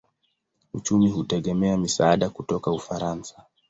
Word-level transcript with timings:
Uchumi 0.73 1.09
hutegemea 1.09 1.77
misaada 1.77 2.29
kutoka 2.29 2.71
Ufaransa. 2.71 3.45